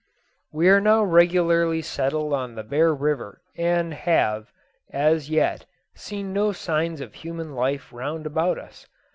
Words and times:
We 0.51 0.67
are 0.67 0.81
now 0.81 1.03
regularly 1.03 1.83
settled 1.83 2.33
on 2.33 2.55
the 2.55 2.63
Bear 2.63 2.91
River, 2.91 3.39
and 3.55 3.93
have, 3.93 4.51
as 4.89 5.29
yet, 5.29 5.65
seen 5.93 6.33
no 6.33 6.53
signs 6.53 7.01
of 7.01 7.13
human 7.13 7.53
life 7.53 7.93
round 7.93 8.25
about 8.25 8.57
us. 8.57 8.87